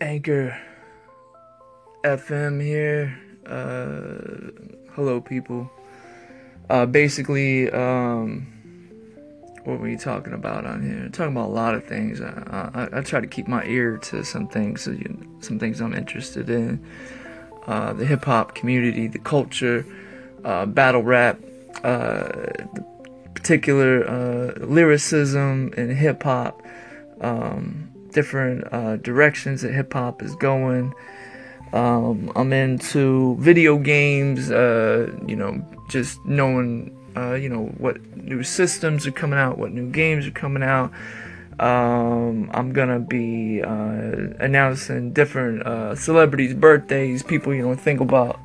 Anchor 0.00 0.60
FM 2.04 2.62
here. 2.62 3.18
Uh, 3.46 4.50
hello, 4.92 5.20
people. 5.20 5.70
Uh, 6.68 6.86
basically, 6.86 7.70
um, 7.70 8.46
what 9.64 9.78
were 9.78 9.86
we 9.86 9.96
talking 9.96 10.32
about 10.32 10.66
on 10.66 10.82
here? 10.82 11.08
Talking 11.10 11.32
about 11.32 11.48
a 11.48 11.52
lot 11.54 11.74
of 11.74 11.84
things. 11.84 12.20
I, 12.20 12.88
I, 12.92 12.98
I 12.98 13.00
try 13.00 13.20
to 13.20 13.26
keep 13.26 13.48
my 13.48 13.64
ear 13.64 13.96
to 13.98 14.24
some 14.24 14.46
things, 14.48 14.82
so 14.82 14.90
you, 14.90 15.38
some 15.40 15.58
things 15.58 15.80
I'm 15.80 15.94
interested 15.94 16.50
in. 16.50 16.84
Uh, 17.66 17.94
the 17.94 18.04
hip 18.04 18.24
hop 18.24 18.54
community, 18.54 19.06
the 19.06 19.18
culture, 19.18 19.86
uh, 20.44 20.66
battle 20.66 21.02
rap, 21.02 21.38
uh, 21.82 22.28
the 22.74 22.84
particular 23.34 24.06
uh, 24.06 24.66
lyricism 24.66 25.72
in 25.76 25.94
hip 25.94 26.22
hop, 26.22 26.62
um, 27.22 27.90
different 28.14 28.72
uh, 28.72 28.96
directions 28.96 29.60
that 29.62 29.72
hip 29.72 29.92
hop 29.92 30.22
is 30.22 30.34
going. 30.36 30.94
Um, 31.74 32.32
I'm 32.36 32.52
into 32.52 33.36
video 33.40 33.76
games, 33.76 34.50
uh, 34.50 35.12
you 35.26 35.36
know, 35.36 35.62
just 35.88 36.24
knowing, 36.24 36.96
uh, 37.16 37.34
you 37.34 37.48
know, 37.48 37.66
what 37.78 38.00
new 38.16 38.42
systems 38.42 39.06
are 39.06 39.12
coming 39.12 39.38
out, 39.38 39.58
what 39.58 39.72
new 39.72 39.90
games 39.90 40.26
are 40.26 40.30
coming 40.30 40.62
out. 40.62 40.92
Um, 41.58 42.50
I'm 42.52 42.72
gonna 42.72 43.00
be 43.00 43.62
uh, 43.62 44.34
announcing 44.40 45.12
different 45.12 45.62
uh, 45.62 45.94
celebrities' 45.94 46.54
birthdays. 46.54 47.22
People, 47.22 47.54
you 47.54 47.62
know, 47.62 47.74
think 47.74 48.00
about. 48.00 48.40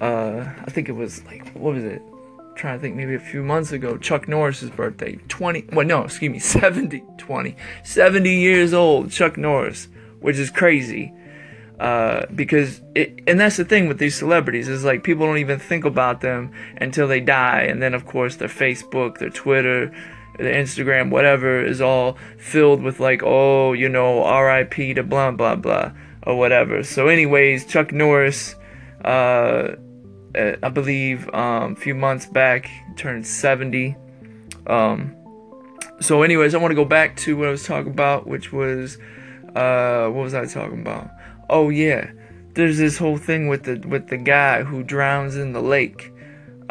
Uh, 0.00 0.48
I 0.64 0.70
think 0.70 0.88
it 0.88 0.92
was 0.92 1.22
like 1.26 1.46
what 1.52 1.74
was 1.74 1.84
it? 1.84 2.02
Trying 2.60 2.76
to 2.76 2.82
think, 2.82 2.94
maybe 2.94 3.14
a 3.14 3.18
few 3.18 3.42
months 3.42 3.72
ago, 3.72 3.96
Chuck 3.96 4.28
Norris's 4.28 4.68
birthday. 4.68 5.18
20. 5.28 5.68
Well, 5.72 5.86
no, 5.86 6.04
excuse 6.04 6.30
me, 6.30 6.38
70. 6.40 7.02
20. 7.16 7.56
70 7.84 8.34
years 8.38 8.74
old, 8.74 9.10
Chuck 9.10 9.38
Norris, 9.38 9.88
which 10.20 10.36
is 10.36 10.50
crazy. 10.50 11.10
Uh, 11.78 12.26
because 12.34 12.82
it, 12.94 13.18
and 13.26 13.40
that's 13.40 13.56
the 13.56 13.64
thing 13.64 13.88
with 13.88 13.96
these 13.96 14.14
celebrities 14.14 14.68
is 14.68 14.84
like 14.84 15.02
people 15.02 15.24
don't 15.24 15.38
even 15.38 15.58
think 15.58 15.86
about 15.86 16.20
them 16.20 16.52
until 16.76 17.08
they 17.08 17.18
die, 17.18 17.62
and 17.62 17.82
then 17.82 17.94
of 17.94 18.04
course 18.04 18.36
their 18.36 18.46
Facebook, 18.46 19.16
their 19.16 19.30
Twitter, 19.30 19.90
their 20.36 20.52
Instagram, 20.62 21.08
whatever 21.08 21.64
is 21.64 21.80
all 21.80 22.18
filled 22.36 22.82
with 22.82 23.00
like, 23.00 23.22
oh, 23.24 23.72
you 23.72 23.88
know, 23.88 24.22
R.I.P. 24.22 24.92
to 24.92 25.02
blah 25.02 25.30
blah 25.30 25.56
blah 25.56 25.92
or 26.24 26.36
whatever. 26.36 26.82
So, 26.82 27.08
anyways, 27.08 27.64
Chuck 27.64 27.90
Norris, 27.90 28.54
uh 29.02 29.76
I 30.34 30.68
believe 30.68 31.28
um, 31.34 31.72
a 31.72 31.76
few 31.76 31.94
months 31.94 32.26
back 32.26 32.70
turned 32.96 33.26
70. 33.26 33.96
Um, 34.66 35.16
so, 36.00 36.22
anyways, 36.22 36.54
I 36.54 36.58
want 36.58 36.70
to 36.70 36.76
go 36.76 36.84
back 36.84 37.16
to 37.18 37.36
what 37.36 37.48
I 37.48 37.50
was 37.50 37.64
talking 37.64 37.90
about, 37.90 38.26
which 38.26 38.52
was 38.52 38.98
uh, 39.54 40.08
what 40.08 40.22
was 40.22 40.34
I 40.34 40.46
talking 40.46 40.80
about? 40.80 41.10
oh 41.50 41.68
yeah, 41.68 42.10
there's 42.54 42.78
this 42.78 42.96
whole 42.96 43.18
thing 43.18 43.48
with 43.48 43.64
the 43.64 43.76
with 43.86 44.08
the 44.08 44.16
guy 44.16 44.62
who 44.62 44.82
drowns 44.82 45.36
in 45.36 45.52
the 45.52 45.60
lake. 45.60 46.12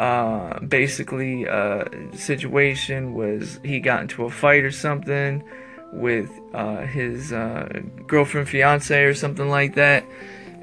Uh, 0.00 0.58
basically, 0.60 1.46
uh, 1.46 1.84
situation 2.14 3.14
was 3.14 3.60
he 3.62 3.78
got 3.78 4.00
into 4.00 4.24
a 4.24 4.30
fight 4.30 4.64
or 4.64 4.70
something 4.70 5.44
with 5.92 6.30
uh, 6.54 6.86
his 6.86 7.32
uh, 7.32 7.68
girlfriend, 8.06 8.48
fiance, 8.48 9.04
or 9.04 9.14
something 9.14 9.50
like 9.50 9.74
that, 9.74 10.04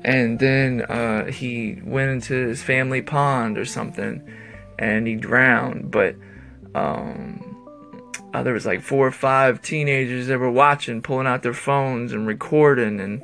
and 0.08 0.40
then 0.40 0.84
uh, 0.84 1.26
he 1.26 1.82
went 1.84 2.10
into 2.10 2.34
his 2.48 2.64
family 2.64 3.02
pond 3.02 3.58
or 3.58 3.66
something, 3.66 4.24
and 4.80 5.06
he 5.06 5.16
drowned. 5.16 5.92
But 5.92 6.16
um, 6.74 7.58
uh, 8.34 8.42
there 8.42 8.54
was 8.54 8.66
like 8.66 8.82
four 8.82 9.06
or 9.06 9.12
five 9.12 9.62
teenagers 9.62 10.28
that 10.28 10.40
were 10.40 10.50
watching, 10.50 11.02
pulling 11.02 11.28
out 11.28 11.44
their 11.44 11.54
phones 11.54 12.14
and 12.14 12.26
recording, 12.26 13.02
and 13.02 13.22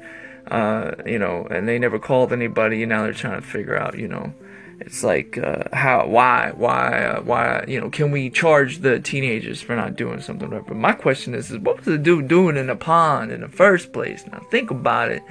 uh, 0.52 0.96
you 1.06 1.18
know, 1.18 1.48
and 1.50 1.70
they 1.70 1.80
never 1.80 1.98
called 1.98 2.34
anybody. 2.34 2.84
And 2.84 2.90
now 2.90 3.04
they're 3.04 3.14
trying 3.14 3.40
to 3.40 3.48
figure 3.48 3.78
out, 3.78 3.98
you 3.98 4.10
know, 4.10 4.34
it's 4.82 5.06
like 5.06 5.38
uh, 5.38 5.64
how, 5.72 6.06
why, 6.06 6.52
why, 6.54 7.06
uh, 7.06 7.22
why, 7.22 7.64
you 7.66 7.80
know, 7.80 7.90
can 7.90 8.12
we 8.12 8.30
charge 8.30 8.80
the 8.80 9.00
teenagers 9.00 9.62
for 9.62 9.74
not 9.74 9.96
doing 9.96 10.20
something? 10.20 10.50
Right? 10.50 10.68
But 10.68 10.76
my 10.76 10.92
question 10.92 11.34
is, 11.34 11.50
is 11.50 11.60
what 11.60 11.78
was 11.78 11.86
the 11.86 11.98
dude 11.98 12.28
doing 12.28 12.58
in 12.58 12.68
the 12.68 12.76
pond 12.76 13.32
in 13.32 13.40
the 13.40 13.48
first 13.48 13.94
place? 13.94 14.28
Now 14.28 14.46
think 14.52 14.70
about 14.70 15.12
it. 15.12 15.24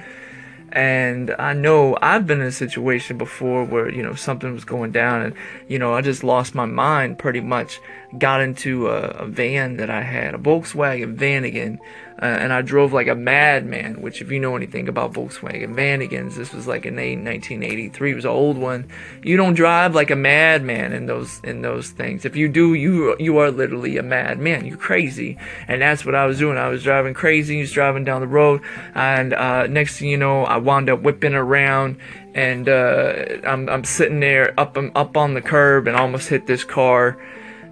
And 0.73 1.35
I 1.37 1.53
know 1.53 1.99
I've 2.01 2.25
been 2.25 2.41
in 2.41 2.47
a 2.47 2.51
situation 2.51 3.15
before 3.15 3.63
where, 3.63 3.89
you 3.89 4.01
know, 4.01 4.15
something 4.15 4.51
was 4.51 4.65
going 4.65 4.91
down 4.91 5.21
and, 5.21 5.35
you 5.67 5.77
know, 5.77 5.93
I 5.93 6.01
just 6.01 6.23
lost 6.23 6.55
my 6.55 6.65
mind 6.65 7.19
pretty 7.19 7.41
much. 7.41 7.79
Got 8.17 8.41
into 8.41 8.89
a, 8.89 8.99
a 9.09 9.25
van 9.25 9.77
that 9.77 9.89
I 9.89 10.01
had, 10.01 10.35
a 10.35 10.37
Volkswagen 10.37 11.15
Vanagon, 11.17 11.79
uh, 12.21 12.25
and 12.25 12.53
I 12.53 12.61
drove 12.61 12.93
like 12.93 13.07
a 13.07 13.15
madman. 13.15 14.01
Which, 14.01 14.21
if 14.21 14.31
you 14.31 14.39
know 14.39 14.55
anything 14.55 14.87
about 14.87 15.13
Volkswagen 15.13 15.73
Vanagons, 15.73 16.35
this 16.35 16.53
was 16.53 16.67
like 16.67 16.85
in 16.85 16.95
1983. 16.95 18.11
It 18.11 18.15
was 18.15 18.25
an 18.25 18.31
old 18.31 18.57
one. 18.57 18.87
You 19.23 19.35
don't 19.35 19.55
drive 19.55 19.95
like 19.95 20.11
a 20.11 20.15
madman 20.15 20.93
in 20.93 21.07
those 21.07 21.39
in 21.43 21.63
those 21.63 21.89
things. 21.89 22.23
If 22.23 22.35
you 22.35 22.49
do, 22.49 22.75
you 22.75 23.15
you 23.19 23.37
are 23.39 23.49
literally 23.49 23.97
a 23.97 24.03
madman. 24.03 24.65
You're 24.65 24.77
crazy, 24.77 25.37
and 25.67 25.81
that's 25.81 26.05
what 26.05 26.13
I 26.13 26.25
was 26.25 26.37
doing. 26.37 26.57
I 26.57 26.67
was 26.67 26.83
driving 26.83 27.13
crazy. 27.13 27.59
was 27.59 27.71
driving 27.71 28.03
down 28.03 28.21
the 28.21 28.27
road, 28.27 28.61
and 28.93 29.33
uh, 29.33 29.67
next 29.67 29.97
thing 29.97 30.09
you 30.09 30.17
know, 30.17 30.43
I 30.45 30.57
wound 30.57 30.89
up 30.89 31.01
whipping 31.01 31.33
around 31.33 31.97
and 32.35 32.67
uh, 32.67 33.25
I'm, 33.45 33.69
I'm 33.69 33.83
sitting 33.83 34.19
there 34.19 34.59
up 34.59 34.77
up 34.95 35.17
on 35.17 35.33
the 35.33 35.41
curb 35.41 35.87
and 35.87 35.95
almost 35.95 36.29
hit 36.29 36.47
this 36.47 36.63
car 36.63 37.17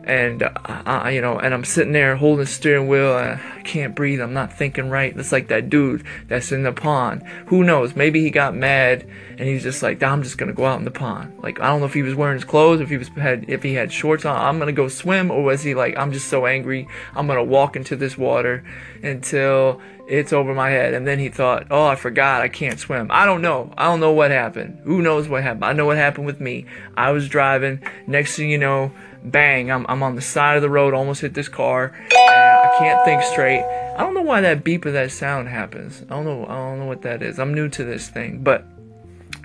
and 0.03 0.43
uh, 0.43 1.09
you 1.11 1.21
know, 1.21 1.37
and 1.37 1.53
I'm 1.53 1.63
sitting 1.63 1.93
there 1.93 2.15
holding 2.15 2.45
the 2.45 2.51
steering 2.51 2.87
wheel. 2.87 3.13
I 3.13 3.39
can't 3.63 3.95
breathe. 3.95 4.19
I'm 4.19 4.33
not 4.33 4.57
thinking 4.57 4.89
right. 4.89 5.15
It's 5.15 5.31
like 5.31 5.47
that 5.49 5.69
dude 5.69 6.03
that's 6.27 6.51
in 6.51 6.63
the 6.63 6.71
pond. 6.71 7.23
Who 7.47 7.63
knows? 7.63 7.95
Maybe 7.95 8.21
he 8.21 8.31
got 8.31 8.55
mad 8.55 9.07
and 9.37 9.47
he's 9.47 9.63
just 9.63 9.83
like, 9.83 10.01
I'm 10.01 10.23
just 10.23 10.37
gonna 10.37 10.53
go 10.53 10.65
out 10.65 10.79
in 10.79 10.85
the 10.85 10.91
pond. 10.91 11.33
Like 11.41 11.59
I 11.59 11.67
don't 11.67 11.79
know 11.79 11.85
if 11.85 11.93
he 11.93 12.01
was 12.01 12.15
wearing 12.15 12.35
his 12.35 12.43
clothes, 12.43 12.81
if 12.81 12.89
he 12.89 12.97
was 12.97 13.09
had 13.09 13.45
if 13.47 13.63
he 13.63 13.73
had 13.73 13.91
shorts 13.91 14.25
on. 14.25 14.35
I'm 14.35 14.59
gonna 14.59 14.71
go 14.71 14.87
swim, 14.87 15.29
or 15.29 15.43
was 15.43 15.63
he 15.63 15.75
like, 15.75 15.97
I'm 15.97 16.11
just 16.11 16.27
so 16.27 16.45
angry. 16.45 16.87
I'm 17.15 17.27
gonna 17.27 17.43
walk 17.43 17.75
into 17.75 17.95
this 17.95 18.17
water 18.17 18.63
until 19.03 19.81
it's 20.11 20.33
over 20.33 20.53
my 20.53 20.69
head. 20.69 20.93
And 20.93 21.07
then 21.07 21.19
he 21.19 21.29
thought, 21.29 21.67
oh, 21.71 21.85
I 21.85 21.95
forgot, 21.95 22.41
I 22.41 22.49
can't 22.49 22.79
swim. 22.79 23.07
I 23.09 23.25
don't 23.25 23.41
know. 23.41 23.73
I 23.77 23.85
don't 23.85 23.99
know 23.99 24.11
what 24.11 24.31
happened. 24.31 24.81
Who 24.83 25.01
knows 25.01 25.27
what 25.27 25.43
happened? 25.43 25.65
I 25.65 25.73
know 25.73 25.85
what 25.85 25.97
happened 25.97 26.25
with 26.25 26.39
me. 26.39 26.65
I 26.95 27.11
was 27.11 27.29
driving. 27.29 27.81
Next 28.07 28.35
thing 28.35 28.49
you 28.49 28.57
know 28.57 28.91
bang, 29.23 29.71
I'm, 29.71 29.85
I'm 29.87 30.03
on 30.03 30.15
the 30.15 30.21
side 30.21 30.55
of 30.55 30.61
the 30.61 30.69
road, 30.69 30.93
almost 30.93 31.21
hit 31.21 31.33
this 31.33 31.49
car, 31.49 31.93
I 32.11 32.75
can't 32.79 33.03
think 33.05 33.23
straight. 33.23 33.63
I 33.95 33.99
don't 33.99 34.13
know 34.13 34.21
why 34.21 34.41
that 34.41 34.63
beep 34.63 34.85
of 34.85 34.93
that 34.93 35.11
sound 35.11 35.47
happens. 35.47 36.01
I 36.03 36.05
don't 36.05 36.25
know. 36.25 36.45
I 36.45 36.55
don't 36.55 36.79
know 36.79 36.85
what 36.85 37.01
that 37.03 37.21
is. 37.21 37.39
I'm 37.39 37.53
new 37.53 37.69
to 37.69 37.83
this 37.83 38.09
thing, 38.09 38.41
but 38.41 38.65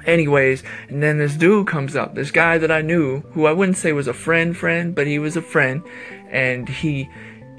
anyways, 0.06 0.62
and 0.88 1.02
then 1.02 1.18
this 1.18 1.34
dude 1.34 1.66
comes 1.66 1.96
up, 1.96 2.14
this 2.14 2.30
guy 2.30 2.58
that 2.58 2.70
I 2.70 2.80
knew, 2.80 3.20
who 3.32 3.46
I 3.46 3.52
wouldn't 3.52 3.76
say 3.76 3.92
was 3.92 4.06
a 4.06 4.14
friend, 4.14 4.56
friend, 4.56 4.94
but 4.94 5.06
he 5.06 5.18
was 5.18 5.36
a 5.36 5.42
friend, 5.42 5.82
and 6.30 6.68
he 6.68 7.08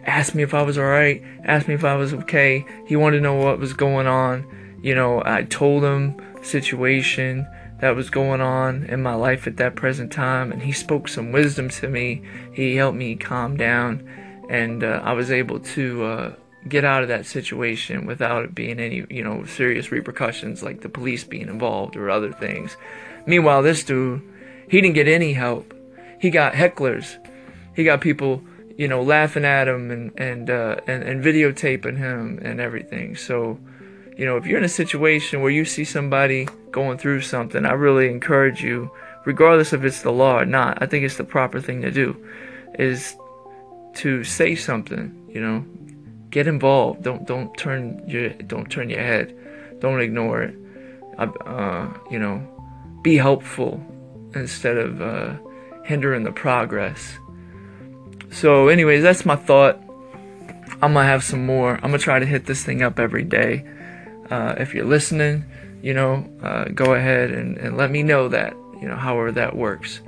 asked 0.07 0.33
me 0.33 0.41
if 0.41 0.53
I 0.53 0.63
was 0.63 0.77
alright, 0.77 1.21
asked 1.43 1.67
me 1.67 1.73
if 1.75 1.83
I 1.83 1.95
was 1.95 2.13
okay. 2.13 2.65
He 2.87 2.95
wanted 2.95 3.17
to 3.17 3.23
know 3.23 3.35
what 3.35 3.59
was 3.59 3.73
going 3.73 4.07
on. 4.07 4.47
You 4.81 4.95
know, 4.95 5.21
I 5.25 5.43
told 5.43 5.83
him 5.83 6.19
situation 6.41 7.45
that 7.79 7.95
was 7.95 8.09
going 8.09 8.41
on 8.41 8.85
in 8.85 9.03
my 9.03 9.13
life 9.13 9.45
at 9.45 9.57
that 9.57 9.75
present 9.75 10.11
time, 10.11 10.51
and 10.51 10.63
he 10.63 10.71
spoke 10.71 11.07
some 11.07 11.31
wisdom 11.31 11.69
to 11.69 11.87
me. 11.87 12.23
He 12.53 12.75
helped 12.75 12.97
me 12.97 13.15
calm 13.15 13.57
down, 13.57 14.07
and 14.49 14.83
uh, 14.83 15.01
I 15.03 15.13
was 15.13 15.29
able 15.29 15.59
to 15.59 16.03
uh, 16.05 16.35
get 16.67 16.83
out 16.83 17.03
of 17.03 17.09
that 17.09 17.25
situation 17.25 18.05
without 18.05 18.45
it 18.45 18.55
being 18.55 18.79
any, 18.79 19.05
you 19.09 19.23
know, 19.23 19.45
serious 19.45 19.91
repercussions 19.91 20.63
like 20.63 20.81
the 20.81 20.89
police 20.89 21.23
being 21.23 21.49
involved 21.49 21.95
or 21.95 22.09
other 22.09 22.31
things. 22.31 22.77
Meanwhile, 23.25 23.61
this 23.61 23.83
dude, 23.83 24.21
he 24.69 24.81
didn't 24.81 24.95
get 24.95 25.07
any 25.07 25.33
help. 25.33 25.73
He 26.19 26.29
got 26.29 26.53
hecklers. 26.53 27.17
He 27.75 27.83
got 27.83 28.01
people, 28.01 28.41
you 28.77 28.87
know, 28.87 29.01
laughing 29.01 29.43
at 29.43 29.67
him 29.67 29.91
and 29.91 30.11
and 30.17 30.49
uh, 30.49 30.77
and, 30.87 31.03
and 31.03 31.23
videotaping 31.23 31.97
him 31.97 32.39
and 32.41 32.61
everything. 32.61 33.15
So 33.15 33.59
you 34.17 34.25
know, 34.25 34.37
if 34.37 34.45
you're 34.45 34.57
in 34.57 34.63
a 34.63 34.69
situation 34.69 35.41
where 35.41 35.51
you 35.51 35.65
see 35.65 35.83
somebody 35.83 36.47
going 36.71 36.97
through 36.97 37.21
something, 37.21 37.65
I 37.65 37.73
really 37.73 38.09
encourage 38.09 38.63
you, 38.63 38.89
regardless 39.25 39.73
if 39.73 39.83
it's 39.83 40.01
the 40.01 40.11
law 40.11 40.39
or 40.39 40.45
not, 40.45 40.81
I 40.81 40.87
think 40.87 41.05
it's 41.05 41.17
the 41.17 41.23
proper 41.23 41.61
thing 41.61 41.81
to 41.83 41.91
do, 41.91 42.15
is 42.79 43.15
to 43.95 44.23
say 44.23 44.55
something, 44.55 45.29
you 45.29 45.41
know, 45.41 45.65
get 46.29 46.47
involved. 46.47 47.03
Don't 47.03 47.25
don't 47.25 47.55
turn 47.57 48.03
your 48.07 48.29
don't 48.29 48.69
turn 48.69 48.89
your 48.89 49.01
head, 49.01 49.35
don't 49.79 50.01
ignore 50.01 50.43
it. 50.43 50.55
Uh, 51.17 51.91
you 52.11 52.19
know, 52.19 52.39
be 53.01 53.17
helpful 53.17 53.83
instead 54.35 54.77
of 54.77 55.01
uh, 55.01 55.33
hindering 55.83 56.23
the 56.23 56.31
progress. 56.31 57.17
So, 58.31 58.67
anyways, 58.67 59.03
that's 59.03 59.25
my 59.25 59.35
thought. 59.35 59.79
I'm 60.81 60.93
gonna 60.93 61.05
have 61.05 61.23
some 61.23 61.45
more. 61.45 61.75
I'm 61.75 61.91
gonna 61.91 61.97
try 61.97 62.19
to 62.19 62.25
hit 62.25 62.45
this 62.45 62.63
thing 62.63 62.83
up 62.83 62.99
every 62.99 63.23
day. 63.23 63.65
Uh, 64.29 64.55
if 64.57 64.73
you're 64.73 64.85
listening, 64.85 65.45
you 65.81 65.93
know, 65.93 66.29
uh, 66.43 66.65
go 66.65 66.93
ahead 66.93 67.31
and, 67.31 67.57
and 67.57 67.77
let 67.77 67.89
me 67.89 68.03
know 68.03 68.27
that, 68.27 68.53
you 68.81 68.87
know, 68.87 68.95
however 68.95 69.31
that 69.31 69.55
works. 69.55 70.01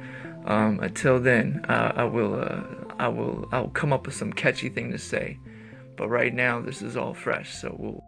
Um, 0.46 0.80
until 0.80 1.20
then, 1.20 1.66
uh, 1.70 1.94
I 1.96 2.04
will, 2.04 2.36
uh, 2.36 2.62
I 2.98 3.08
will, 3.08 3.48
I'll 3.52 3.70
come 3.70 3.94
up 3.94 4.06
with 4.06 4.16
some 4.16 4.34
catchy 4.34 4.70
thing 4.70 4.92
to 4.92 4.98
say. 4.98 5.38
But 5.96 6.10
right 6.10 6.34
now, 6.34 6.62
this 6.62 6.82
is 6.82 6.96
all 6.98 7.14
fresh, 7.14 7.56
so 7.56 7.76
we'll. 7.78 8.04